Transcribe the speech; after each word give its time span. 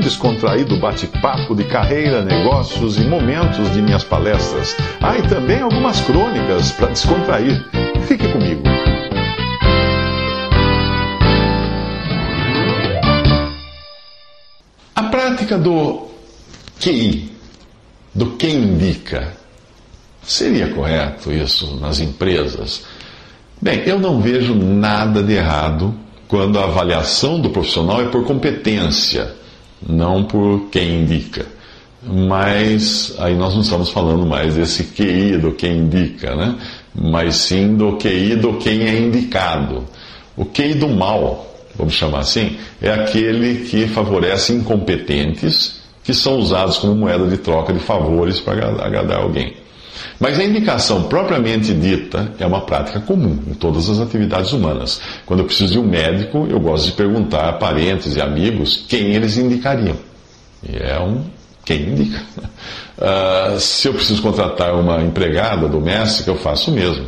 Um 0.00 0.02
descontraído 0.02 0.78
bate-papo 0.78 1.54
de 1.54 1.62
carreira, 1.64 2.24
negócios 2.24 2.96
e 2.96 3.02
momentos 3.02 3.70
de 3.74 3.82
minhas 3.82 4.02
palestras. 4.02 4.74
Ah, 4.98 5.18
e 5.18 5.28
também 5.28 5.60
algumas 5.60 6.00
crônicas 6.00 6.72
para 6.72 6.88
descontrair. 6.88 7.62
Fique 8.08 8.26
comigo. 8.32 8.62
A 14.96 15.02
prática 15.02 15.58
do 15.58 16.08
QI, 16.80 17.30
do 18.14 18.36
quem 18.36 18.56
indica, 18.56 19.34
seria 20.22 20.68
correto 20.68 21.30
isso 21.30 21.76
nas 21.78 22.00
empresas? 22.00 22.84
Bem, 23.60 23.82
eu 23.84 23.98
não 23.98 24.18
vejo 24.18 24.54
nada 24.54 25.22
de 25.22 25.34
errado 25.34 25.94
quando 26.26 26.58
a 26.58 26.64
avaliação 26.64 27.38
do 27.38 27.50
profissional 27.50 28.00
é 28.00 28.06
por 28.06 28.24
competência, 28.24 29.38
não 29.86 30.24
por 30.24 30.68
quem 30.70 31.02
indica. 31.02 31.46
Mas 32.02 33.14
aí 33.18 33.34
nós 33.34 33.54
não 33.54 33.60
estamos 33.60 33.90
falando 33.90 34.24
mais 34.24 34.54
desse 34.54 34.84
QI 34.84 35.36
do 35.36 35.52
quem 35.52 35.78
indica, 35.78 36.34
né? 36.34 36.56
Mas 36.94 37.36
sim 37.36 37.76
do 37.76 37.96
QI 37.96 38.36
do 38.36 38.54
quem 38.54 38.82
é 38.82 38.98
indicado. 38.98 39.84
O 40.36 40.46
QI 40.46 40.74
do 40.74 40.88
mal, 40.88 41.46
vamos 41.76 41.94
chamar 41.94 42.20
assim, 42.20 42.56
é 42.80 42.90
aquele 42.90 43.66
que 43.66 43.86
favorece 43.88 44.52
incompetentes 44.54 45.80
que 46.02 46.14
são 46.14 46.38
usados 46.38 46.78
como 46.78 46.94
moeda 46.94 47.26
de 47.26 47.36
troca 47.36 47.72
de 47.72 47.80
favores 47.80 48.40
para 48.40 48.68
agradar 48.84 49.18
alguém. 49.18 49.54
Mas 50.18 50.38
a 50.38 50.44
indicação 50.44 51.04
propriamente 51.04 51.72
dita 51.72 52.32
é 52.38 52.46
uma 52.46 52.62
prática 52.62 53.00
comum 53.00 53.38
em 53.46 53.54
todas 53.54 53.88
as 53.88 54.00
atividades 54.00 54.52
humanas. 54.52 55.00
Quando 55.26 55.40
eu 55.40 55.46
preciso 55.46 55.72
de 55.72 55.78
um 55.78 55.84
médico, 55.84 56.46
eu 56.48 56.60
gosto 56.60 56.86
de 56.86 56.92
perguntar 56.92 57.48
a 57.48 57.52
parentes 57.52 58.16
e 58.16 58.20
amigos 58.20 58.84
quem 58.88 59.14
eles 59.14 59.36
indicariam. 59.36 59.96
E 60.68 60.76
é 60.76 61.00
um 61.00 61.24
quem 61.64 61.82
indica. 61.82 62.20
Uh, 62.98 63.58
se 63.60 63.88
eu 63.88 63.94
preciso 63.94 64.22
contratar 64.22 64.74
uma 64.74 65.02
empregada 65.02 65.68
doméstica, 65.68 66.30
eu 66.30 66.36
faço 66.36 66.70
o 66.70 66.74
mesmo. 66.74 67.06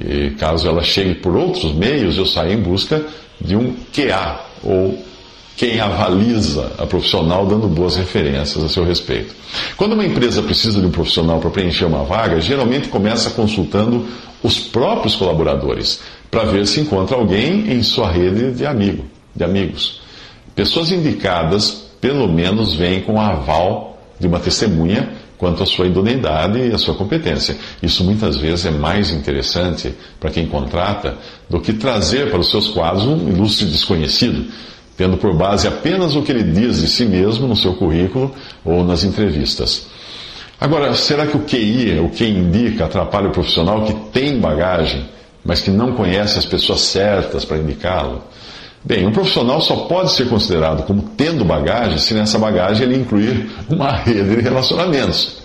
E 0.00 0.30
caso 0.30 0.68
ela 0.68 0.82
chegue 0.82 1.14
por 1.14 1.36
outros 1.36 1.72
meios, 1.72 2.16
eu 2.16 2.26
saio 2.26 2.52
em 2.52 2.60
busca 2.60 3.04
de 3.40 3.56
um 3.56 3.74
QA, 3.92 4.40
ou 4.62 4.98
quem 5.56 5.78
avaliza 5.80 6.72
a 6.78 6.86
profissional 6.86 7.46
dando 7.46 7.68
boas 7.68 7.96
referências 7.96 8.62
a 8.62 8.68
seu 8.68 8.84
respeito. 8.84 9.34
Quando 9.76 9.92
uma 9.92 10.04
empresa 10.04 10.42
precisa 10.42 10.80
de 10.80 10.86
um 10.86 10.90
profissional 10.90 11.38
para 11.38 11.50
preencher 11.50 11.84
uma 11.84 12.04
vaga, 12.04 12.40
geralmente 12.40 12.88
começa 12.88 13.30
consultando 13.30 14.06
os 14.42 14.58
próprios 14.58 15.14
colaboradores 15.14 16.00
para 16.30 16.44
ver 16.44 16.66
se 16.66 16.80
encontra 16.80 17.16
alguém 17.16 17.72
em 17.72 17.82
sua 17.82 18.10
rede 18.10 18.52
de 18.52 18.66
amigo, 18.66 19.04
de 19.34 19.44
amigos. 19.44 20.00
Pessoas 20.54 20.90
indicadas, 20.90 21.86
pelo 22.00 22.28
menos, 22.28 22.74
vêm 22.74 23.00
com 23.00 23.20
aval 23.20 23.98
de 24.18 24.26
uma 24.26 24.40
testemunha 24.40 25.08
quanto 25.38 25.62
à 25.62 25.66
sua 25.66 25.86
idoneidade 25.86 26.58
e 26.58 26.72
à 26.72 26.78
sua 26.78 26.94
competência. 26.94 27.56
Isso 27.82 28.02
muitas 28.04 28.36
vezes 28.36 28.66
é 28.66 28.70
mais 28.70 29.10
interessante 29.10 29.94
para 30.18 30.30
quem 30.30 30.46
contrata 30.46 31.16
do 31.48 31.60
que 31.60 31.72
trazer 31.72 32.30
para 32.30 32.40
os 32.40 32.50
seus 32.50 32.68
quadros 32.68 33.04
um 33.04 33.28
ilustre 33.28 33.66
desconhecido 33.66 34.46
tendo 34.96 35.16
por 35.16 35.34
base 35.34 35.66
apenas 35.66 36.14
o 36.14 36.22
que 36.22 36.32
ele 36.32 36.42
diz 36.42 36.80
de 36.80 36.88
si 36.88 37.04
mesmo 37.04 37.46
no 37.46 37.56
seu 37.56 37.74
currículo 37.74 38.34
ou 38.64 38.84
nas 38.84 39.04
entrevistas. 39.04 39.86
Agora, 40.60 40.94
será 40.94 41.26
que 41.26 41.36
o 41.36 41.40
QI, 41.40 41.98
o 41.98 42.08
que 42.08 42.24
indica, 42.24 42.84
atrapalha 42.84 43.28
o 43.28 43.32
profissional 43.32 43.84
que 43.84 43.94
tem 44.12 44.38
bagagem, 44.38 45.04
mas 45.44 45.60
que 45.60 45.70
não 45.70 45.92
conhece 45.92 46.38
as 46.38 46.46
pessoas 46.46 46.80
certas 46.80 47.44
para 47.44 47.58
indicá-lo? 47.58 48.22
Bem, 48.84 49.06
um 49.06 49.12
profissional 49.12 49.60
só 49.60 49.76
pode 49.86 50.12
ser 50.12 50.28
considerado 50.28 50.84
como 50.84 51.02
tendo 51.16 51.44
bagagem 51.44 51.98
se 51.98 52.12
nessa 52.12 52.38
bagagem 52.38 52.86
ele 52.86 52.96
incluir 52.96 53.50
uma 53.68 53.92
rede 53.92 54.36
de 54.36 54.42
relacionamentos. 54.42 55.43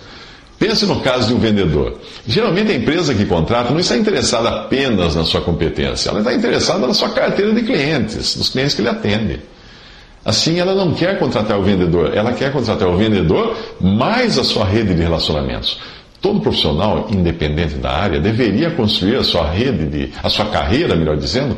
Pense 0.60 0.84
no 0.84 1.00
caso 1.00 1.28
de 1.28 1.32
um 1.32 1.38
vendedor. 1.38 1.98
Geralmente 2.26 2.70
a 2.70 2.74
empresa 2.74 3.14
que 3.14 3.24
contrata 3.24 3.70
não 3.70 3.80
está 3.80 3.96
interessada 3.96 4.50
apenas 4.50 5.14
na 5.16 5.24
sua 5.24 5.40
competência, 5.40 6.10
ela 6.10 6.18
está 6.18 6.34
interessada 6.34 6.86
na 6.86 6.92
sua 6.92 7.08
carteira 7.08 7.50
de 7.54 7.62
clientes, 7.62 8.36
nos 8.36 8.50
clientes 8.50 8.74
que 8.74 8.82
ele 8.82 8.90
atende. 8.90 9.40
Assim, 10.22 10.60
ela 10.60 10.74
não 10.74 10.92
quer 10.92 11.18
contratar 11.18 11.58
o 11.58 11.62
vendedor, 11.62 12.14
ela 12.14 12.32
quer 12.34 12.52
contratar 12.52 12.86
o 12.88 12.96
vendedor 12.98 13.56
mais 13.80 14.38
a 14.38 14.44
sua 14.44 14.66
rede 14.66 14.94
de 14.94 15.00
relacionamentos. 15.00 15.80
Todo 16.20 16.40
profissional, 16.40 17.08
independente 17.10 17.76
da 17.76 17.92
área, 17.92 18.20
deveria 18.20 18.70
construir 18.72 19.16
a 19.16 19.24
sua 19.24 19.50
rede 19.50 19.86
de, 19.86 20.12
a 20.22 20.28
sua 20.28 20.44
carreira, 20.44 20.94
melhor 20.94 21.16
dizendo, 21.16 21.56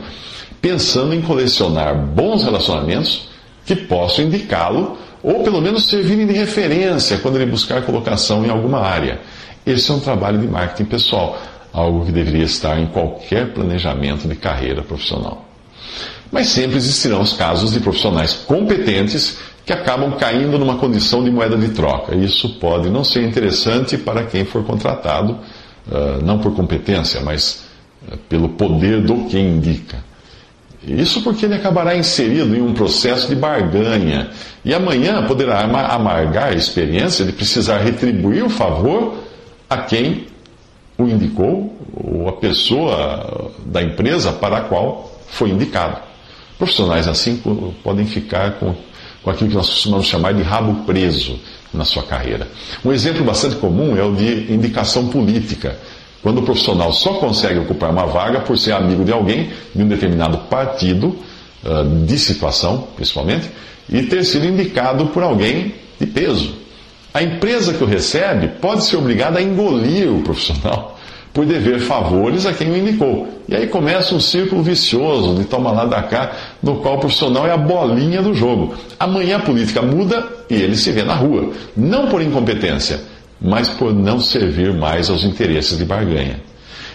pensando 0.61 1.13
em 1.13 1.21
colecionar 1.21 1.97
bons 1.97 2.45
relacionamentos 2.45 3.29
que 3.67 3.75
possam 3.75 4.27
indicá-lo 4.27 4.97
ou 5.23 5.43
pelo 5.43 5.61
menos 5.61 5.89
servirem 5.89 6.27
de 6.27 6.33
referência 6.33 7.19
quando 7.19 7.37
ele 7.37 7.51
buscar 7.51 7.83
colocação 7.83 8.45
em 8.45 8.51
alguma 8.51 8.81
área. 8.81 9.21
Esse 9.65 9.91
é 9.91 9.95
um 9.95 10.01
trabalho 10.01 10.39
de 10.41 10.49
marketing 10.49 10.85
pessoal, 10.85 11.41
algo 11.73 12.05
que 12.05 12.13
deveria 12.13 12.45
estar 12.45 12.79
em 12.79 12.87
qualquer 12.87 13.53
planejamento 13.53 14.27
de 14.27 14.35
carreira 14.35 14.83
profissional. 14.83 15.47
Mas 16.31 16.49
sempre 16.49 16.77
existirão 16.77 17.21
os 17.21 17.35
casos 17.35 17.73
de 17.73 17.81
profissionais 17.81 18.33
competentes 18.33 19.39
que 19.65 19.73
acabam 19.73 20.13
caindo 20.13 20.59
numa 20.59 20.77
condição 20.77 21.23
de 21.23 21.31
moeda 21.31 21.57
de 21.57 21.69
troca. 21.69 22.15
Isso 22.17 22.59
pode 22.59 22.91
não 22.91 23.05
ser 23.05 23.23
interessante 23.23 23.97
para 23.97 24.25
quem 24.25 24.45
for 24.45 24.65
contratado, 24.65 25.39
ah, 25.91 26.19
não 26.23 26.39
por 26.39 26.55
competência, 26.55 27.21
mas 27.21 27.65
ah, 28.11 28.17
pelo 28.29 28.49
poder 28.51 29.03
do 29.03 29.27
que 29.27 29.39
indica. 29.39 29.99
Isso 30.87 31.23
porque 31.23 31.45
ele 31.47 31.55
acabará 31.55 31.97
inserido 31.97 32.57
em 32.57 32.61
um 32.61 32.73
processo 32.75 33.29
de 33.29 33.37
barganha 33.37 34.31
e 34.65 34.75
amanhã 34.75 35.25
poderá 35.27 35.61
amargar 35.61 36.49
a 36.49 36.55
experiência 36.55 37.25
de 37.25 37.33
precisar 37.33 37.79
retribuir 37.79 38.45
o 38.45 38.51
favor 38.51 39.15
a 39.71 39.79
quem 39.79 40.27
o 40.99 41.05
indicou 41.05 41.77
ou 41.95 42.29
a 42.29 42.33
pessoa 42.33 43.53
da 43.65 43.83
empresa 43.83 44.33
para 44.33 44.59
a 44.59 44.61
qual 44.63 45.21
foi 45.29 45.51
indicado. 45.51 45.99
Profissionais 46.59 47.07
assim 47.07 47.41
podem 47.83 48.07
ficar 48.07 48.53
com, 48.53 48.75
com 49.23 49.31
aquilo 49.31 49.51
que 49.51 49.57
nós 49.57 49.69
costumamos 49.69 50.07
chamar 50.07 50.35
de 50.35 50.43
rabo 50.43 50.85
preso 50.85 51.39
na 51.73 51.85
sua 51.85 52.03
carreira. 52.03 52.49
Um 52.85 52.93
exemplo 52.93 53.25
bastante 53.25 53.57
comum 53.57 53.97
é 53.97 54.03
o 54.03 54.15
de 54.15 54.53
indicação 54.53 55.09
política 55.09 55.79
quando 56.23 56.39
o 56.39 56.43
profissional 56.43 56.93
só 56.93 57.15
consegue 57.15 57.59
ocupar 57.59 57.91
uma 57.91 58.07
vaga 58.07 58.41
por 58.41 58.57
ser 58.57 58.73
amigo 58.73 59.05
de 59.05 59.13
alguém 59.13 59.51
de 59.75 59.83
um 59.83 59.89
determinado 59.89 60.39
partido, 60.49 61.17
ah, 61.65 61.85
de 62.07 62.19
situação, 62.19 62.89
principalmente, 62.95 63.51
e 63.91 64.03
ter 64.03 64.25
sido 64.25 64.47
indicado 64.47 65.07
por 65.07 65.23
alguém 65.23 65.75
de 66.01 66.07
peso. 66.07 66.55
A 67.13 67.23
empresa 67.23 67.75
que 67.75 67.85
o 67.85 67.87
recebe 67.87 68.49
pode 68.61 68.85
ser 68.85 68.97
obrigada 68.97 69.39
a 69.39 69.43
engolir 69.43 70.11
o 70.11 70.23
profissional 70.23 70.99
por 71.35 71.45
dever 71.45 71.81
favores 71.81 72.47
a 72.47 72.53
quem 72.53 72.71
o 72.71 72.77
indicou. 72.77 73.29
E 73.49 73.57
aí 73.57 73.67
começa 73.67 74.15
um 74.15 74.21
círculo 74.21 74.63
vicioso 74.63 75.35
de 75.35 75.45
toma 75.45 75.73
lá 75.73 75.85
da 75.85 76.03
cá, 76.03 76.33
no 76.63 76.77
qual 76.77 76.97
o 76.97 77.01
profissional 77.01 77.47
é 77.47 77.51
a 77.51 77.57
bolinha 77.57 78.23
do 78.23 78.33
jogo. 78.33 78.75
Amanhã 78.99 79.37
a 79.37 79.41
política 79.41 79.83
muda 79.83 80.27
e 80.49 80.55
ele 80.55 80.77
se 80.77 80.91
vê 80.93 81.03
na 81.03 81.15
rua. 81.15 81.51
Não 81.77 82.09
por 82.09 82.23
incompetência, 82.23 83.01
mas 83.43 83.69
por 83.69 83.93
não 83.93 84.21
servir 84.21 84.73
mais 84.73 85.11
aos 85.11 85.25
interesses 85.25 85.77
de 85.77 85.85
barganha. 85.85 86.41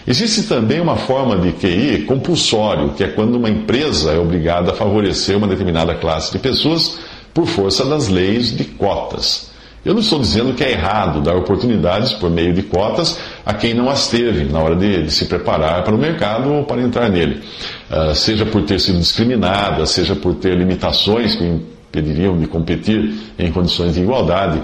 Existe 0.06 0.44
também 0.44 0.80
uma 0.80 0.96
forma 0.96 1.36
de 1.36 1.52
QI 1.52 2.04
compulsório, 2.06 2.94
que 2.94 3.04
é 3.04 3.08
quando 3.08 3.34
uma 3.34 3.50
empresa 3.50 4.12
é 4.12 4.18
obrigada 4.18 4.72
a 4.72 4.74
favorecer 4.74 5.36
uma 5.36 5.46
determinada 5.46 5.94
classe 5.94 6.32
de 6.32 6.38
pessoas 6.38 6.98
por 7.34 7.46
força 7.46 7.84
das 7.84 8.08
leis 8.08 8.56
de 8.56 8.64
cotas. 8.64 9.50
Eu 9.84 9.94
não 9.94 10.00
estou 10.00 10.18
dizendo 10.18 10.54
que 10.54 10.64
é 10.64 10.72
errado 10.72 11.20
dar 11.20 11.36
oportunidades 11.36 12.12
por 12.12 12.30
meio 12.30 12.52
de 12.52 12.62
cotas 12.62 13.18
a 13.44 13.54
quem 13.54 13.74
não 13.74 13.88
as 13.88 14.08
teve 14.08 14.44
na 14.44 14.60
hora 14.60 14.74
de, 14.74 15.04
de 15.04 15.10
se 15.10 15.26
preparar 15.26 15.84
para 15.84 15.94
o 15.94 15.98
mercado 15.98 16.52
ou 16.52 16.64
para 16.64 16.82
entrar 16.82 17.08
nele. 17.08 17.42
Uh, 17.90 18.14
seja 18.14 18.44
por 18.44 18.62
ter 18.62 18.80
sido 18.80 18.98
discriminada, 18.98 19.86
seja 19.86 20.16
por 20.16 20.34
ter 20.34 20.56
limitações 20.56 21.36
que 21.36 21.44
impediriam 21.44 22.38
de 22.38 22.46
competir 22.46 23.14
em 23.38 23.52
condições 23.52 23.94
de 23.94 24.00
igualdade. 24.00 24.60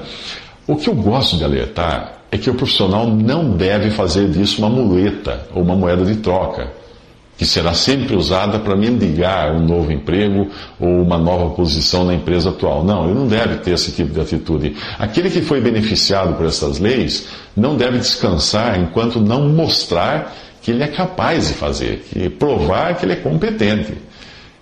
O 0.66 0.76
que 0.76 0.88
eu 0.88 0.94
gosto 0.94 1.36
de 1.36 1.44
alertar 1.44 2.20
é 2.30 2.38
que 2.38 2.48
o 2.48 2.54
profissional 2.54 3.06
não 3.06 3.50
deve 3.50 3.90
fazer 3.90 4.28
disso 4.30 4.60
uma 4.60 4.70
muleta 4.70 5.46
ou 5.54 5.62
uma 5.62 5.76
moeda 5.76 6.04
de 6.04 6.16
troca 6.16 6.72
que 7.36 7.44
será 7.44 7.74
sempre 7.74 8.14
usada 8.14 8.58
para 8.60 8.76
mendigar 8.76 9.54
um 9.54 9.66
novo 9.66 9.92
emprego 9.92 10.48
ou 10.78 11.02
uma 11.02 11.18
nova 11.18 11.54
posição 11.54 12.04
na 12.04 12.14
empresa 12.14 12.50
atual. 12.50 12.84
Não, 12.84 13.04
ele 13.04 13.14
não 13.14 13.26
deve 13.26 13.56
ter 13.56 13.72
esse 13.72 13.92
tipo 13.92 14.12
de 14.12 14.20
atitude. 14.20 14.76
Aquele 14.98 15.28
que 15.28 15.42
foi 15.42 15.60
beneficiado 15.60 16.36
por 16.36 16.46
essas 16.46 16.78
leis 16.78 17.26
não 17.56 17.76
deve 17.76 17.98
descansar 17.98 18.80
enquanto 18.80 19.20
não 19.20 19.48
mostrar 19.48 20.34
que 20.62 20.70
ele 20.70 20.82
é 20.82 20.88
capaz 20.88 21.48
de 21.48 21.54
fazer, 21.54 22.06
que 22.08 22.30
provar 22.30 22.96
que 22.96 23.04
ele 23.04 23.14
é 23.14 23.16
competente. 23.16 23.92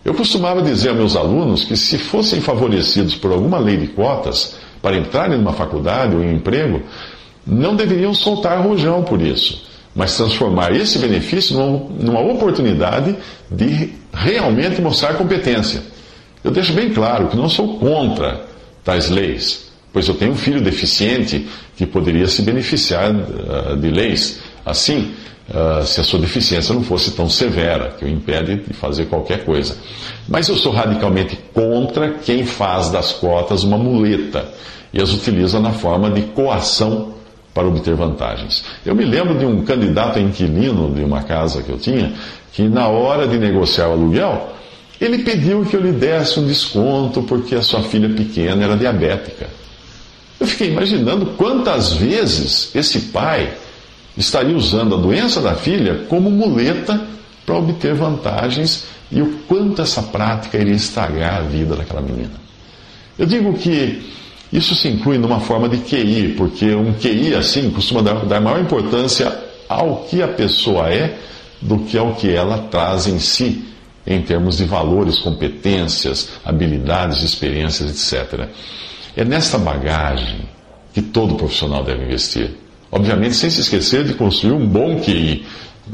Eu 0.04 0.14
costumava 0.14 0.62
dizer 0.62 0.90
a 0.90 0.94
meus 0.94 1.14
alunos 1.14 1.64
que 1.64 1.76
se 1.76 1.96
fossem 1.96 2.40
favorecidos 2.40 3.14
por 3.14 3.30
alguma 3.30 3.58
lei 3.58 3.76
de 3.76 3.86
cotas 3.88 4.56
para 4.82 4.96
entrarem 4.96 5.38
numa 5.38 5.52
faculdade 5.52 6.14
ou 6.14 6.22
em 6.22 6.28
um 6.28 6.36
emprego, 6.36 6.82
não 7.46 7.74
deveriam 7.74 8.12
soltar 8.12 8.60
rojão 8.60 9.02
por 9.02 9.22
isso 9.22 9.72
mas 9.94 10.16
transformar 10.16 10.74
esse 10.74 10.98
benefício 10.98 11.56
numa, 11.56 12.20
oportunidade 12.20 13.14
de 13.50 13.92
realmente 14.12 14.80
mostrar 14.80 15.14
competência. 15.14 15.82
Eu 16.42 16.50
deixo 16.50 16.72
bem 16.72 16.90
claro 16.90 17.28
que 17.28 17.36
não 17.36 17.48
sou 17.48 17.78
contra 17.78 18.46
tais 18.82 19.10
leis, 19.10 19.70
pois 19.92 20.08
eu 20.08 20.14
tenho 20.14 20.32
um 20.32 20.36
filho 20.36 20.62
deficiente 20.62 21.46
que 21.76 21.86
poderia 21.86 22.26
se 22.26 22.42
beneficiar 22.42 23.10
uh, 23.10 23.76
de 23.76 23.90
leis 23.90 24.40
assim, 24.64 25.12
uh, 25.48 25.84
se 25.84 26.00
a 26.00 26.04
sua 26.04 26.18
deficiência 26.18 26.74
não 26.74 26.82
fosse 26.82 27.12
tão 27.12 27.28
severa, 27.28 27.94
que 27.98 28.04
o 28.04 28.08
impede 28.08 28.56
de 28.56 28.72
fazer 28.74 29.06
qualquer 29.06 29.44
coisa. 29.44 29.76
Mas 30.28 30.48
eu 30.48 30.56
sou 30.56 30.72
radicalmente 30.72 31.38
contra 31.52 32.14
quem 32.14 32.44
faz 32.44 32.90
das 32.90 33.12
cotas 33.12 33.64
uma 33.64 33.78
muleta 33.78 34.48
e 34.92 35.00
as 35.00 35.12
utiliza 35.12 35.58
na 35.58 35.72
forma 35.72 36.10
de 36.10 36.22
coação 36.22 37.12
para 37.54 37.66
obter 37.66 37.94
vantagens. 37.94 38.64
Eu 38.84 38.94
me 38.94 39.04
lembro 39.04 39.38
de 39.38 39.44
um 39.44 39.62
candidato 39.62 40.18
a 40.18 40.22
inquilino 40.22 40.94
de 40.94 41.02
uma 41.02 41.22
casa 41.22 41.62
que 41.62 41.70
eu 41.70 41.78
tinha, 41.78 42.12
que 42.52 42.62
na 42.62 42.88
hora 42.88 43.26
de 43.26 43.38
negociar 43.38 43.88
o 43.88 43.92
aluguel, 43.92 44.52
ele 45.00 45.18
pediu 45.18 45.64
que 45.64 45.74
eu 45.74 45.80
lhe 45.80 45.92
desse 45.92 46.38
um 46.38 46.46
desconto 46.46 47.22
porque 47.22 47.54
a 47.54 47.62
sua 47.62 47.82
filha 47.82 48.08
pequena 48.08 48.64
era 48.64 48.76
diabética. 48.76 49.48
Eu 50.38 50.46
fiquei 50.46 50.68
imaginando 50.68 51.26
quantas 51.36 51.92
vezes 51.94 52.70
esse 52.74 53.00
pai 53.00 53.52
estaria 54.16 54.56
usando 54.56 54.94
a 54.94 54.98
doença 54.98 55.40
da 55.40 55.54
filha 55.54 56.04
como 56.08 56.30
muleta 56.30 57.00
para 57.46 57.56
obter 57.56 57.94
vantagens 57.94 58.84
e 59.10 59.20
o 59.20 59.38
quanto 59.48 59.82
essa 59.82 60.02
prática 60.02 60.58
iria 60.58 60.74
estragar 60.74 61.38
a 61.38 61.42
vida 61.42 61.76
daquela 61.76 62.00
menina. 62.00 62.32
Eu 63.18 63.26
digo 63.26 63.52
que 63.54 64.02
isso 64.52 64.74
se 64.74 64.88
inclui 64.88 65.18
numa 65.18 65.40
forma 65.40 65.68
de 65.68 65.78
QI, 65.78 66.34
porque 66.36 66.74
um 66.74 66.92
QI 66.94 67.34
assim 67.34 67.70
costuma 67.70 68.02
dar, 68.02 68.26
dar 68.26 68.40
maior 68.40 68.60
importância 68.60 69.32
ao 69.68 70.04
que 70.04 70.22
a 70.22 70.28
pessoa 70.28 70.88
é 70.90 71.18
do 71.60 71.78
que 71.78 71.96
ao 71.96 72.14
que 72.14 72.30
ela 72.30 72.58
traz 72.70 73.06
em 73.06 73.18
si, 73.18 73.64
em 74.06 74.20
termos 74.20 74.58
de 74.58 74.64
valores, 74.64 75.18
competências, 75.18 76.30
habilidades, 76.44 77.22
experiências, 77.22 78.12
etc. 78.12 78.48
É 79.16 79.24
nesta 79.24 79.56
bagagem 79.58 80.40
que 80.92 81.00
todo 81.00 81.36
profissional 81.36 81.84
deve 81.84 82.04
investir. 82.04 82.50
Obviamente, 82.92 83.34
sem 83.34 83.48
se 83.48 83.62
esquecer 83.62 84.04
de 84.04 84.12
construir 84.12 84.52
um 84.52 84.66
bom 84.66 85.00
QI, 85.00 85.46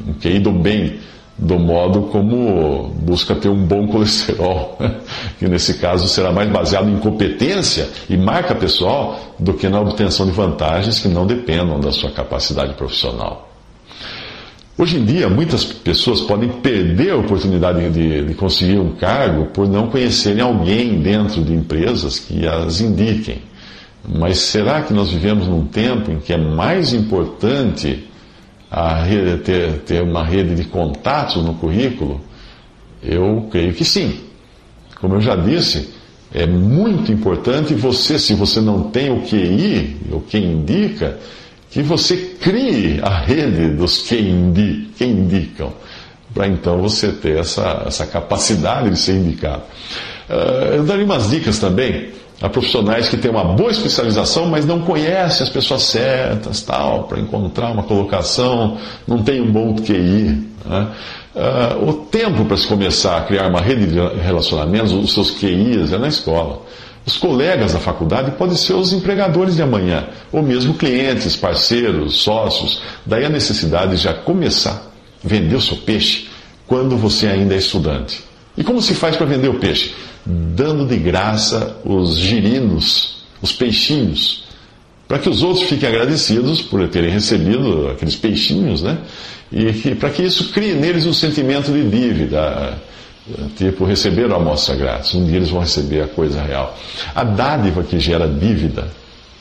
um 0.09 0.15
QI 0.15 0.41
do 0.41 0.51
bem, 0.51 0.99
do 1.39 1.57
modo 1.57 2.03
como 2.11 2.93
busca 3.01 3.37
ter 3.37 3.49
um 3.49 3.65
bom 3.65 3.87
colesterol, 3.87 4.77
que 5.39 5.47
nesse 5.47 5.75
caso 5.75 6.09
será 6.09 6.33
mais 6.33 6.51
baseado 6.51 6.91
em 6.91 6.99
competência 6.99 7.89
e 8.11 8.17
marca 8.17 8.53
pessoal 8.53 9.37
do 9.39 9.55
que 9.55 9.69
na 9.69 9.81
obtenção 9.81 10.27
de 10.27 10.33
vantagens 10.33 10.99
que 10.99 11.07
não 11.07 11.25
dependam 11.25 11.79
da 11.79 11.93
sua 11.93 12.11
capacidade 12.11 12.75
profissional. 12.75 13.49
Hoje 14.77 14.97
em 14.97 15.05
dia, 15.05 15.29
muitas 15.29 15.65
pessoas 15.65 16.21
podem 16.21 16.49
perder 16.49 17.13
a 17.13 17.17
oportunidade 17.17 17.91
de, 17.91 18.25
de 18.25 18.35
conseguir 18.35 18.79
um 18.79 18.93
cargo 18.93 19.47
por 19.47 19.69
não 19.69 19.89
conhecerem 19.89 20.41
alguém 20.41 21.01
dentro 21.01 21.43
de 21.43 21.53
empresas 21.53 22.19
que 22.19 22.47
as 22.47 22.81
indiquem. 22.81 23.43
Mas 24.11 24.39
será 24.39 24.83
que 24.83 24.95
nós 24.95 25.11
vivemos 25.11 25.47
num 25.47 25.67
tempo 25.67 26.11
em 26.11 26.19
que 26.19 26.33
é 26.33 26.39
mais 26.39 26.95
importante 26.95 28.09
rede, 29.07 29.43
ter, 29.43 29.73
ter 29.81 30.03
uma 30.03 30.25
rede 30.25 30.55
de 30.55 30.65
contatos 30.65 31.43
no 31.45 31.55
currículo? 31.55 32.21
Eu 33.03 33.47
creio 33.51 33.75
que 33.75 33.85
sim. 33.85 34.21
Como 34.99 35.17
eu 35.17 35.21
já 35.21 35.37
disse, 35.37 35.93
é 36.33 36.47
muito 36.47 37.13
importante 37.13 37.75
você, 37.75 38.19
se 38.19 38.35
você 38.35 38.61
não 38.61 38.85
tem 38.85 39.11
o 39.11 39.23
QI, 39.23 39.97
o 40.11 40.21
que 40.21 40.39
indica, 40.39 41.19
que 41.71 41.83
você 41.83 42.17
crie 42.41 43.01
a 43.03 43.21
rede 43.21 43.69
dos 43.77 43.99
que, 43.99 44.19
indi, 44.19 44.89
que 44.97 45.05
indicam, 45.05 45.73
para 46.33 46.49
então 46.49 46.81
você 46.81 47.13
ter 47.13 47.39
essa, 47.39 47.85
essa 47.87 48.07
capacidade 48.07 48.91
de 48.91 48.99
ser 48.99 49.17
indicado. 49.17 49.63
Uh, 50.29 50.77
eu 50.77 50.85
daria 50.85 51.05
umas 51.05 51.31
dicas 51.31 51.59
também 51.59 52.09
a 52.41 52.49
profissionais 52.49 53.09
que 53.09 53.17
têm 53.17 53.31
uma 53.31 53.45
boa 53.45 53.71
especialização, 53.71 54.47
mas 54.47 54.65
não 54.65 54.81
conhecem 54.81 55.45
as 55.45 55.53
pessoas 55.53 55.83
certas, 55.83 56.63
tal, 56.63 57.05
para 57.05 57.19
encontrar 57.19 57.71
uma 57.71 57.83
colocação, 57.83 58.79
não 59.07 59.23
tem 59.23 59.41
um 59.41 59.51
bom 59.51 59.75
QI. 59.75 60.47
Né? 60.65 60.89
Uh, 61.35 61.89
o 61.89 61.93
tempo 61.93 62.45
para 62.45 62.57
se 62.57 62.67
começar 62.67 63.19
a 63.19 63.21
criar 63.23 63.49
uma 63.49 63.61
rede 63.61 63.87
de 63.87 63.99
relacionamentos, 64.21 64.93
os 64.93 65.13
seus 65.13 65.33
QIs, 65.33 65.93
é 65.93 65.99
na 65.99 66.09
escola. 66.09 66.63
Os 67.05 67.17
colegas 67.17 67.73
da 67.73 67.81
faculdade 67.81 68.33
podem 68.33 68.57
ser 68.57 68.75
os 68.75 68.93
empregadores 68.93 69.57
de 69.57 69.63
amanhã, 69.63 70.07
ou 70.31 70.43
mesmo 70.43 70.75
clientes, 70.75 71.35
parceiros, 71.35 72.19
sócios. 72.21 72.83
Daí 73.05 73.25
a 73.25 73.31
necessidade 73.31 73.93
de 73.93 74.03
já 74.03 74.13
começar 74.13 74.91
a 75.25 75.27
vender 75.27 75.57
o 75.57 75.61
seu 75.61 75.79
peixe 75.79 76.29
quando 76.67 76.97
você 76.97 77.27
ainda 77.27 77.55
é 77.55 77.59
estudante. 77.59 78.28
E 78.59 78.65
como 78.65 78.83
se 78.83 78.95
faz 78.95 79.17
para 79.17 79.25
vender 79.25 79.49
o 79.49 79.55
peixe? 79.55 79.95
dando 80.29 80.87
de 80.87 80.97
graça 80.97 81.79
os 81.85 82.19
girinos, 82.19 83.23
os 83.41 83.53
peixinhos, 83.53 84.45
para 85.07 85.19
que 85.19 85.29
os 85.29 85.43
outros 85.43 85.67
fiquem 85.67 85.89
agradecidos 85.89 86.61
por 86.61 86.87
terem 86.89 87.11
recebido 87.11 87.89
aqueles 87.89 88.15
peixinhos, 88.15 88.83
né? 88.83 88.99
E 89.51 89.95
para 89.95 90.11
que 90.11 90.23
isso 90.23 90.53
crie 90.53 90.75
neles 90.75 91.07
um 91.07 91.15
sentimento 91.15 91.73
de 91.73 91.89
dívida, 91.89 92.79
tipo 93.57 93.87
receber 93.87 94.31
a 94.31 94.37
amostra 94.37 94.77
grátis. 94.77 95.15
Um 95.15 95.25
dia 95.25 95.37
eles 95.37 95.49
vão 95.49 95.61
receber 95.61 96.03
a 96.03 96.09
coisa 96.09 96.43
real. 96.43 96.79
A 97.15 97.25
dádiva 97.25 97.83
que 97.83 97.99
gera 97.99 98.29
dívida 98.29 98.89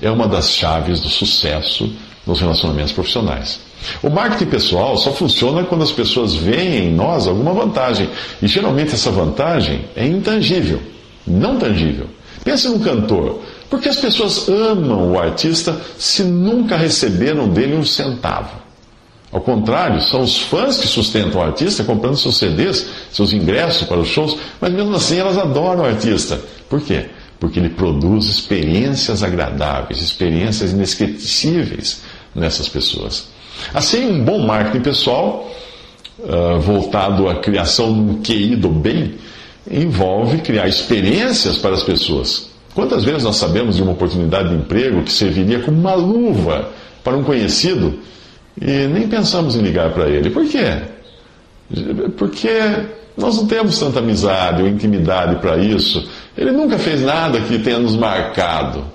é 0.02 0.10
uma 0.10 0.28
das 0.28 0.52
chaves 0.52 1.02
do 1.02 1.10
sucesso 1.10 1.92
nos 2.28 2.42
relacionamentos 2.42 2.92
profissionais. 2.92 3.60
O 4.04 4.10
marketing 4.10 4.52
pessoal 4.52 4.98
só 4.98 5.14
funciona 5.14 5.64
quando 5.64 5.84
as 5.84 5.92
pessoas 5.92 6.36
veem 6.36 6.86
em 6.86 6.94
nós 6.94 7.28
alguma 7.28 7.54
vantagem. 7.54 8.10
E 8.42 8.48
geralmente 8.48 8.94
essa 8.94 9.10
vantagem 9.10 9.86
é 9.96 10.06
intangível, 10.06 10.82
não 11.26 11.58
tangível. 11.58 12.08
Pense 12.44 12.68
num 12.68 12.80
cantor. 12.80 13.42
Por 13.70 13.82
que 13.82 13.90
as 13.90 13.98
pessoas 13.98 14.48
amam 14.48 15.12
o 15.12 15.20
artista 15.20 15.80
se 15.98 16.24
nunca 16.24 16.78
receberam 16.78 17.48
dele 17.48 17.76
um 17.76 17.86
centavo? 17.86 18.68
Ao 19.32 19.42
contrário, 19.42 20.02
são 20.02 20.22
os 20.22 20.38
fãs 20.38 20.78
que 20.78 20.88
sustentam 20.88 21.42
o 21.42 21.44
artista 21.44 21.84
comprando 21.84 22.16
seus 22.16 22.38
CDs, 22.38 22.88
seus 23.12 23.34
ingressos 23.34 23.86
para 23.88 24.00
os 24.00 24.08
shows, 24.08 24.38
mas 24.60 24.72
mesmo 24.72 24.96
assim 24.96 25.18
elas 25.18 25.38
adoram 25.38 25.82
o 25.84 25.86
artista. 25.86 26.40
Por 26.70 26.82
quê? 26.82 27.08
Porque 27.38 27.60
ele 27.60 27.70
produz 27.70 28.26
experiências 28.26 29.22
agradáveis, 29.22 30.02
experiências 30.02 30.72
inesquecíveis 30.72 32.02
nessas 32.38 32.70
pessoas. 32.70 33.28
Assim, 33.74 34.06
um 34.06 34.24
bom 34.24 34.40
marketing 34.40 34.82
pessoal, 34.82 35.52
uh, 36.20 36.60
voltado 36.60 37.28
à 37.28 37.36
criação 37.36 37.92
de 37.94 38.00
um 38.00 38.22
QI 38.22 38.56
do 38.56 38.70
bem, 38.70 39.16
envolve 39.70 40.38
criar 40.40 40.68
experiências 40.68 41.58
para 41.58 41.74
as 41.74 41.84
pessoas. 41.84 42.50
Quantas 42.74 43.04
vezes 43.04 43.24
nós 43.24 43.36
sabemos 43.38 43.76
de 43.76 43.82
uma 43.82 43.94
oportunidade 43.94 44.50
de 44.50 44.56
emprego 44.56 45.02
que 45.02 45.12
serviria 45.12 45.60
como 45.60 45.80
uma 45.80 45.96
luva 45.96 46.70
para 47.04 47.18
um 47.18 47.24
conhecido 47.24 48.00
e 48.60 48.88
nem 48.88 49.08
pensamos 49.08 49.56
em 49.56 49.62
ligar 49.62 49.92
para 49.94 50.08
ele? 50.08 50.30
Por 50.30 50.46
quê? 50.48 50.84
Porque 52.16 52.50
nós 53.18 53.36
não 53.36 53.48
temos 53.48 53.80
tanta 53.80 54.00
amizade 54.00 54.62
ou 54.62 54.68
intimidade 54.68 55.38
para 55.42 55.58
isso. 55.58 56.08
Ele 56.38 56.52
nunca 56.52 56.78
fez 56.78 57.02
nada 57.02 57.42
que 57.42 57.58
tenha 57.58 57.80
nos 57.80 57.96
marcado. 57.96 58.86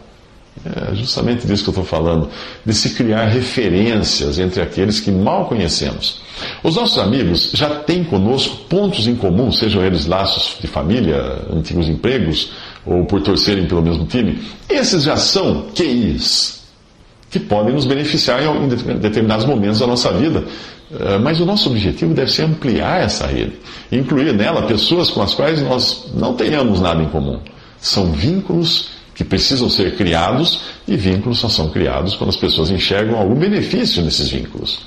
É 0.64 0.94
justamente 0.94 1.47
disso 1.47 1.64
que 1.64 1.71
eu 1.71 1.82
estou 1.82 1.85
falando, 1.85 2.28
de 2.64 2.75
se 2.75 2.90
criar 2.90 3.25
referências 3.26 4.38
entre 4.38 4.61
aqueles 4.61 5.00
que 5.00 5.11
mal 5.11 5.47
conhecemos. 5.47 6.21
Os 6.62 6.76
nossos 6.76 6.99
amigos 6.99 7.50
já 7.54 7.71
têm 7.71 8.04
conosco 8.04 8.56
pontos 8.68 9.06
em 9.09 9.16
comum, 9.16 9.50
sejam 9.50 9.85
eles 9.85 10.06
laços 10.06 10.56
de 10.61 10.66
família, 10.66 11.16
antigos 11.50 11.88
empregos, 11.88 12.52
ou 12.85 13.04
por 13.06 13.23
torcerem 13.23 13.66
pelo 13.66 13.82
mesmo 13.82 14.06
time. 14.06 14.38
Esses 14.68 15.04
já 15.04 15.16
são 15.16 15.66
QIs, 15.75 16.62
que 17.30 17.40
podem 17.40 17.75
nos 17.75 17.87
beneficiar 17.87 18.40
em 18.42 18.68
determinados 18.99 19.47
momentos 19.47 19.78
da 19.80 19.87
nossa 19.87 20.12
vida. 20.12 20.44
Eh, 20.92 21.18
mas 21.18 21.40
o 21.40 21.47
nosso 21.47 21.71
objetivo 21.71 22.12
deve 22.12 22.30
ser 22.30 22.42
ampliar 22.42 23.02
essa 23.02 23.26
rede, 23.26 23.54
incluir 23.90 24.35
nela 24.35 24.62
pessoas 24.62 25.11
com 25.11 25.23
as 25.23 25.32
quais 25.32 25.62
nós 25.62 26.11
não 26.14 26.35
tenhamos 26.35 26.80
nada 26.80 27.02
em 27.02 27.09
comum. 27.09 27.40
São 27.80 28.12
vínculos 28.12 28.90
que 29.14 29.25
precisam 29.25 29.69
ser 29.69 29.97
criados, 29.97 30.61
e 30.88 30.97
vínculos 30.97 31.38
só 31.38 31.49
são 31.49 31.71
criados 31.71 32.14
quando 32.14 32.31
as 32.31 32.37
pessoas 32.37 32.71
enxergam 32.71 33.19
algum 33.19 33.35
benefício 33.35 34.02
nesses 34.02 34.28
vínculos. 34.31 34.81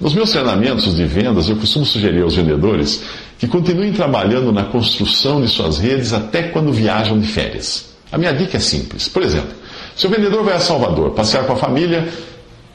Nos 0.00 0.14
meus 0.14 0.30
treinamentos 0.30 0.94
de 0.94 1.04
vendas, 1.04 1.48
eu 1.48 1.56
costumo 1.56 1.84
sugerir 1.84 2.22
aos 2.22 2.36
vendedores 2.36 3.02
que 3.38 3.46
continuem 3.46 3.92
trabalhando 3.92 4.52
na 4.52 4.64
construção 4.64 5.40
de 5.40 5.48
suas 5.48 5.78
redes 5.78 6.12
até 6.12 6.44
quando 6.44 6.72
viajam 6.72 7.18
de 7.18 7.26
férias. 7.26 7.96
A 8.12 8.18
minha 8.18 8.32
dica 8.32 8.56
é 8.56 8.60
simples. 8.60 9.08
Por 9.08 9.22
exemplo, 9.22 9.50
se 9.96 10.06
o 10.06 10.10
vendedor 10.10 10.44
vai 10.44 10.54
a 10.54 10.60
Salvador 10.60 11.10
passear 11.10 11.44
com 11.44 11.54
a 11.54 11.56
família, 11.56 12.08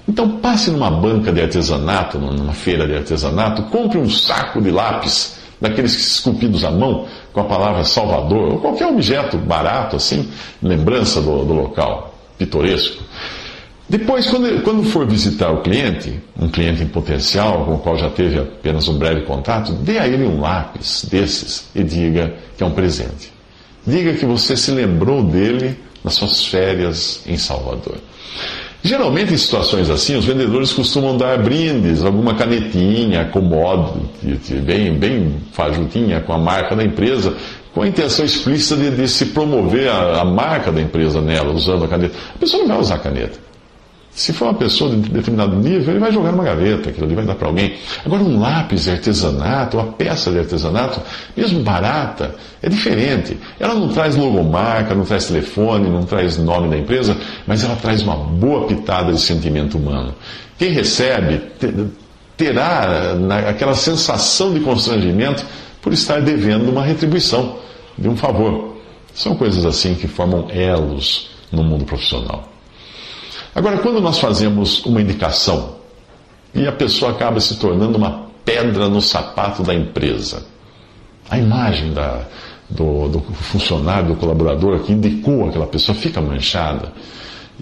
então 0.08 0.38
passe 0.40 0.72
numa 0.72 0.90
banca 0.90 1.32
de 1.32 1.42
artesanato, 1.42 2.18
numa 2.18 2.54
feira 2.54 2.88
de 2.88 2.96
artesanato, 2.96 3.64
compre 3.64 3.98
um 3.98 4.10
saco 4.10 4.62
de 4.62 4.72
lápis 4.72 5.36
daqueles 5.60 5.94
esculpidos 5.94 6.66
à 6.66 6.72
mão, 6.72 7.08
com 7.34 7.42
a 7.42 7.46
palavra 7.46 7.84
Salvador, 7.84 8.54
ou 8.54 8.60
qualquer 8.60 8.88
objeto 8.88 9.38
barato 9.38 9.96
assim, 9.96 10.30
lembrança 10.62 11.22
do, 11.22 11.46
do 11.46 11.54
local, 11.54 12.14
pitoresco. 12.38 13.04
Depois, 13.92 14.28
quando, 14.28 14.64
quando 14.64 14.84
for 14.86 15.06
visitar 15.06 15.52
o 15.52 15.62
cliente, 15.62 16.18
um 16.40 16.48
cliente 16.48 16.82
em 16.82 16.88
potencial, 16.88 17.66
com 17.66 17.76
o 17.76 17.80
qual 17.80 17.98
já 17.98 18.10
teve 18.10 18.40
apenas 18.40 18.88
um 18.88 18.98
breve 18.98 19.22
contato, 19.22 19.74
dê 19.74 20.00
a 20.00 20.08
ele 20.08 20.24
um 20.24 20.40
lápis 20.40 21.06
desses 21.12 21.70
e 21.76 21.84
diga 21.84 22.34
que 22.58 22.64
é 22.64 22.66
um 22.66 22.72
presente. 22.72 23.34
Diga 23.86 24.14
que 24.14 24.26
você 24.26 24.56
se 24.56 24.72
lembrou 24.72 25.22
dele 25.24 25.78
nas 26.04 26.14
suas 26.14 26.46
férias 26.46 27.22
em 27.28 27.38
Salvador. 27.38 27.98
Geralmente, 28.84 29.34
em 29.34 29.38
situações 29.38 29.90
assim, 29.90 30.16
os 30.16 30.26
vendedores 30.26 30.74
costumam 30.74 31.16
dar 31.16 31.38
brindes, 31.38 32.04
alguma 32.04 32.34
canetinha, 32.34 33.26
comodo, 33.26 34.10
bem, 34.66 34.94
bem 34.94 35.36
fajutinha, 35.52 36.20
com 36.22 36.34
a 36.34 36.38
marca 36.38 36.76
da 36.76 36.84
empresa, 36.84 37.36
com 37.74 37.84
a 37.84 37.88
intenção 37.88 38.26
explícita 38.26 38.76
de, 38.76 38.90
de 38.90 39.08
se 39.08 39.28
promover 39.28 39.88
a, 39.88 40.22
a, 40.22 40.26
marca 40.26 40.72
da 40.72 40.82
empresa 40.82 41.22
nela, 41.22 41.54
usando 41.54 41.86
a 41.86 41.88
caneta. 41.88 42.16
A 42.36 42.38
pessoa 42.40 42.62
não 42.64 42.70
vai 42.70 42.80
usar 42.80 42.96
a 42.96 43.00
caneta. 43.00 43.51
Se 44.14 44.34
for 44.34 44.46
uma 44.50 44.54
pessoa 44.56 44.94
de 44.94 45.10
determinado 45.10 45.56
nível, 45.56 45.92
ele 45.94 46.00
vai 46.00 46.12
jogar 46.12 46.32
numa 46.32 46.44
gaveta, 46.44 46.90
aquilo 46.90 47.06
ali 47.06 47.16
vai 47.16 47.26
dar 47.26 47.36
para 47.36 47.48
alguém. 47.48 47.76
Agora, 48.06 48.22
um 48.22 48.40
lápis 48.40 48.84
de 48.84 48.92
artesanato, 48.92 49.78
uma 49.78 49.94
peça 49.94 50.30
de 50.30 50.40
artesanato, 50.40 51.00
mesmo 51.36 51.64
barata, 51.64 52.36
é 52.62 52.68
diferente. 52.68 53.38
Ela 53.58 53.74
não 53.74 53.88
traz 53.88 54.18
logomarca, 54.18 54.94
não 54.94 55.06
traz 55.06 55.28
telefone, 55.28 55.90
não 55.90 56.04
traz 56.04 56.38
nome 56.38 56.70
da 56.70 56.78
empresa, 56.78 57.16
mas 57.48 57.64
ela 57.64 57.76
traz 57.78 58.04
uma 58.04 58.16
boa 58.18 58.68
pitada 58.68 59.14
de 59.14 59.20
sentimento 59.20 59.78
humano. 59.78 60.14
Quem 60.58 60.72
recebe 60.72 61.42
terá 62.36 63.16
aquela 63.48 63.76
sensação 63.76 64.54
de 64.54 64.60
constrangimento 64.60 65.46
por 65.82 65.94
estar 65.94 66.22
devendo 66.22 66.70
uma 66.70 66.84
retribuição 66.84 67.58
de 67.98 68.10
um 68.10 68.18
favor. 68.18 68.76
São 69.14 69.36
coisas 69.36 69.66
assim 69.66 69.96
que 69.96 70.08
formam 70.08 70.48
elos 70.50 71.30
no 71.52 71.64
mundo 71.64 71.86
profissional. 71.86 72.50
Agora, 73.54 73.78
quando 73.80 74.00
nós 74.00 74.18
fazemos 74.18 74.86
uma 74.86 75.02
indicação 75.02 75.76
e 76.54 76.66
a 76.66 76.72
pessoa 76.72 77.12
acaba 77.12 77.40
se 77.40 77.58
tornando 77.58 77.98
uma 77.98 78.28
pedra 78.46 78.88
no 78.88 79.02
sapato 79.02 79.62
da 79.62 79.74
empresa, 79.74 80.46
a 81.30 81.38
imagem 81.38 81.94
da, 81.94 82.22
do, 82.70 83.10
do 83.10 83.20
funcionário, 83.34 84.10
do 84.10 84.16
colaborador 84.16 84.80
que 84.80 84.94
indicou 84.94 85.50
aquela 85.50 85.68
pessoa 85.68 85.96
fica 85.96 86.22
manchada. 86.22 86.94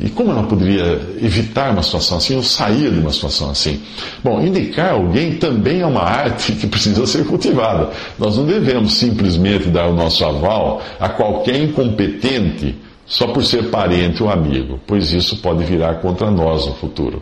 E 0.02 0.10
como 0.10 0.32
ela 0.32 0.44
poderia 0.44 1.02
evitar 1.22 1.72
uma 1.72 1.84
situação 1.84 2.20
assim 2.20 2.36
ou 2.36 2.44
sair 2.44 2.90
de 2.90 3.00
uma 3.00 3.12
situação 3.12 3.50
assim? 3.50 3.82
Bom, 4.24 4.40
indicar 4.40 4.94
alguém 4.94 5.36
também 5.36 5.82
é 5.82 5.86
uma 5.86 6.04
arte 6.04 6.54
que 6.54 6.68
precisa 6.68 7.06
ser 7.06 7.26
cultivada. 7.26 7.90
Nós 8.18 8.38
não 8.38 8.46
devemos 8.46 8.94
simplesmente 8.94 9.68
dar 9.68 9.88
o 9.88 9.94
nosso 9.94 10.24
aval 10.24 10.82
a 11.00 11.10
qualquer 11.10 11.62
incompetente 11.62 12.76
só 13.10 13.28
por 13.28 13.44
ser 13.44 13.72
parente 13.72 14.22
ou 14.22 14.30
amigo, 14.30 14.80
pois 14.86 15.12
isso 15.12 15.38
pode 15.38 15.64
virar 15.64 15.96
contra 15.96 16.30
nós 16.30 16.68
no 16.68 16.76
futuro. 16.76 17.22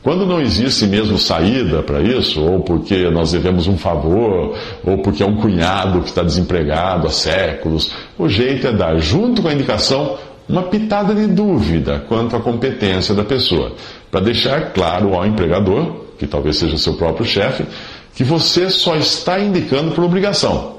Quando 0.00 0.24
não 0.24 0.40
existe 0.40 0.86
mesmo 0.86 1.18
saída 1.18 1.82
para 1.82 2.00
isso, 2.00 2.40
ou 2.40 2.60
porque 2.60 3.10
nós 3.10 3.32
devemos 3.32 3.66
um 3.66 3.76
favor, 3.76 4.56
ou 4.84 4.98
porque 4.98 5.24
é 5.24 5.26
um 5.26 5.34
cunhado 5.34 6.00
que 6.00 6.08
está 6.08 6.22
desempregado 6.22 7.08
há 7.08 7.10
séculos, 7.10 7.90
o 8.16 8.28
jeito 8.28 8.68
é 8.68 8.72
dar, 8.72 8.98
junto 8.98 9.42
com 9.42 9.48
a 9.48 9.52
indicação, 9.52 10.16
uma 10.48 10.62
pitada 10.62 11.12
de 11.12 11.26
dúvida 11.26 12.04
quanto 12.08 12.36
à 12.36 12.40
competência 12.40 13.16
da 13.16 13.24
pessoa, 13.24 13.72
para 14.08 14.20
deixar 14.20 14.72
claro 14.72 15.12
ao 15.12 15.26
empregador, 15.26 16.04
que 16.16 16.26
talvez 16.28 16.56
seja 16.56 16.78
seu 16.78 16.94
próprio 16.94 17.26
chefe, 17.26 17.66
que 18.14 18.22
você 18.22 18.70
só 18.70 18.94
está 18.94 19.40
indicando 19.40 19.90
por 19.90 20.04
obrigação. 20.04 20.76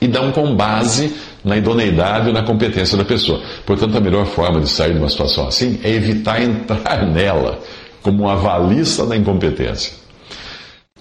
E 0.00 0.08
dão 0.08 0.32
com 0.32 0.54
base 0.56 1.14
na 1.48 1.56
idoneidade 1.56 2.28
ou 2.28 2.32
na 2.34 2.42
competência 2.42 2.96
da 2.96 3.04
pessoa. 3.04 3.40
Portanto, 3.64 3.96
a 3.96 4.00
melhor 4.00 4.26
forma 4.26 4.60
de 4.60 4.68
sair 4.68 4.92
de 4.92 4.98
uma 4.98 5.08
situação 5.08 5.48
assim 5.48 5.80
é 5.82 5.90
evitar 5.90 6.40
entrar 6.44 7.06
nela 7.06 7.58
como 8.02 8.24
um 8.24 8.28
avalista 8.28 9.04
da 9.06 9.16
incompetência. 9.16 9.94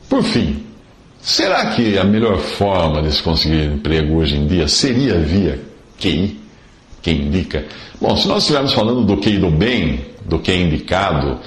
Por 0.09 0.23
fim, 0.23 0.63
será 1.21 1.67
que 1.71 1.97
a 1.97 2.03
melhor 2.03 2.39
forma 2.39 3.01
de 3.01 3.11
se 3.11 3.21
conseguir 3.21 3.65
emprego 3.65 4.15
hoje 4.15 4.37
em 4.37 4.47
dia 4.47 4.67
seria 4.67 5.19
via 5.19 5.59
QI? 5.99 6.39
Quem 7.01 7.27
indica? 7.27 7.65
Bom, 8.01 8.15
se 8.17 8.27
nós 8.27 8.43
estivermos 8.43 8.73
falando 8.73 9.05
do 9.05 9.17
QI 9.17 9.37
do 9.37 9.51
bem, 9.51 10.05
do 10.25 10.39
QI 10.39 10.63
indicado, 10.63 11.39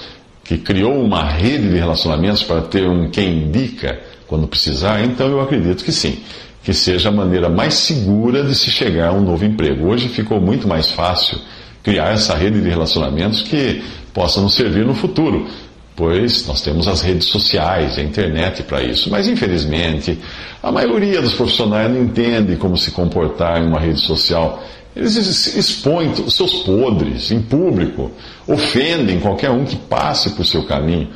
que 0.43 0.57
criou 0.57 0.93
uma 1.03 1.23
rede 1.23 1.69
de 1.69 1.77
relacionamentos 1.77 2.43
para 2.43 2.61
ter 2.61 2.87
um 2.87 3.09
quem 3.09 3.43
indica 3.43 3.99
quando 4.27 4.47
precisar, 4.47 5.03
então 5.03 5.27
eu 5.27 5.41
acredito 5.41 5.83
que 5.83 5.91
sim 5.91 6.17
que 6.63 6.73
seja 6.73 7.09
a 7.09 7.11
maneira 7.11 7.49
mais 7.49 7.73
segura 7.73 8.43
de 8.43 8.55
se 8.55 8.69
chegar 8.69 9.09
a 9.09 9.13
um 9.13 9.21
novo 9.21 9.43
emprego. 9.43 9.87
Hoje 9.87 10.07
ficou 10.09 10.39
muito 10.39 10.67
mais 10.67 10.91
fácil 10.91 11.39
criar 11.83 12.13
essa 12.13 12.35
rede 12.35 12.61
de 12.61 12.69
relacionamentos 12.69 13.41
que 13.41 13.81
possa 14.13 14.39
nos 14.39 14.53
servir 14.53 14.85
no 14.85 14.93
futuro, 14.93 15.47
pois 15.95 16.45
nós 16.45 16.61
temos 16.61 16.87
as 16.87 17.01
redes 17.01 17.27
sociais, 17.27 17.97
a 17.97 18.01
internet 18.01 18.63
para 18.63 18.83
isso. 18.83 19.09
Mas, 19.09 19.27
infelizmente, 19.27 20.19
a 20.61 20.71
maioria 20.71 21.21
dos 21.21 21.33
profissionais 21.33 21.89
não 21.91 22.03
entende 22.03 22.55
como 22.55 22.77
se 22.77 22.91
comportar 22.91 23.61
em 23.61 23.67
uma 23.67 23.79
rede 23.79 23.99
social. 23.99 24.63
Eles 24.95 25.15
expõem 25.55 26.11
os 26.11 26.35
seus 26.35 26.53
podres 26.63 27.31
em 27.31 27.41
público, 27.41 28.11
ofendem 28.45 29.19
qualquer 29.19 29.49
um 29.49 29.63
que 29.63 29.75
passe 29.75 30.31
por 30.31 30.45
seu 30.45 30.63
caminho. 30.63 31.07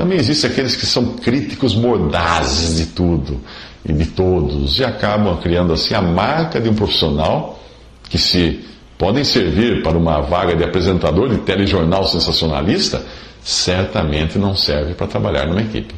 Também 0.00 0.16
existem 0.16 0.50
aqueles 0.50 0.74
que 0.76 0.86
são 0.86 1.16
críticos 1.16 1.74
mordazes 1.74 2.78
de 2.78 2.86
tudo 2.86 3.38
e 3.86 3.92
de 3.92 4.06
todos, 4.06 4.78
e 4.78 4.82
acabam 4.82 5.36
criando 5.36 5.74
assim 5.74 5.92
a 5.92 6.00
marca 6.00 6.58
de 6.58 6.70
um 6.70 6.74
profissional 6.74 7.62
que 8.08 8.16
se 8.16 8.64
podem 8.96 9.22
servir 9.22 9.82
para 9.82 9.98
uma 9.98 10.22
vaga 10.22 10.56
de 10.56 10.64
apresentador 10.64 11.28
de 11.28 11.36
telejornal 11.42 12.06
sensacionalista, 12.06 13.04
certamente 13.44 14.38
não 14.38 14.56
serve 14.56 14.94
para 14.94 15.06
trabalhar 15.06 15.46
numa 15.46 15.60
equipe. 15.60 15.94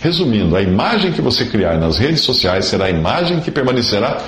Resumindo, 0.00 0.56
a 0.56 0.60
imagem 0.60 1.12
que 1.12 1.22
você 1.22 1.44
criar 1.44 1.78
nas 1.78 1.96
redes 1.96 2.22
sociais 2.22 2.64
será 2.64 2.86
a 2.86 2.90
imagem 2.90 3.38
que 3.38 3.52
permanecerá 3.52 4.20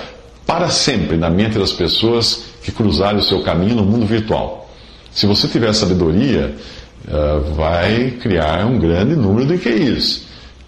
para 0.47 0.69
sempre 0.69 1.17
na 1.17 1.29
mente 1.29 1.59
das 1.59 1.73
pessoas 1.73 2.45
que 2.63 2.71
cruzarem 2.71 3.19
o 3.19 3.25
seu 3.25 3.43
caminho 3.43 3.75
no 3.75 3.83
mundo 3.83 4.07
virtual. 4.07 4.71
Se 5.11 5.27
você 5.27 5.49
tiver 5.49 5.73
sabedoria, 5.73 6.55
eh, 7.09 7.41
vai 7.55 8.11
criar 8.21 8.67
um 8.67 8.79
grande 8.79 9.15
número 9.17 9.47
de 9.47 9.59
QIs 9.59 10.27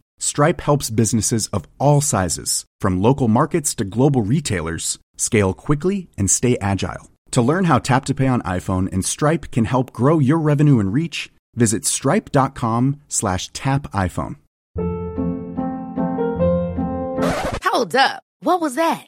Stripe 0.21 0.61
helps 0.61 0.91
businesses 0.91 1.47
of 1.47 1.65
all 1.79 1.99
sizes, 1.99 2.63
from 2.79 3.01
local 3.01 3.27
markets 3.27 3.73
to 3.75 3.83
global 3.83 4.21
retailers, 4.21 4.99
scale 5.17 5.51
quickly 5.51 6.09
and 6.15 6.29
stay 6.29 6.57
agile. 6.61 7.09
To 7.31 7.41
learn 7.41 7.65
how 7.65 7.79
Tap 7.79 8.05
to 8.05 8.13
Pay 8.13 8.27
on 8.27 8.43
iPhone 8.43 8.87
and 8.93 9.03
Stripe 9.03 9.49
can 9.51 9.65
help 9.65 9.91
grow 9.91 10.19
your 10.19 10.37
revenue 10.37 10.79
and 10.79 10.93
reach, 10.93 11.31
visit 11.55 11.85
stripe.com 11.85 13.01
slash 13.07 13.49
tap 13.49 13.91
iPhone. 13.93 14.35
Hold 17.63 17.95
up. 17.95 18.21
What 18.41 18.61
was 18.61 18.75
that? 18.75 19.07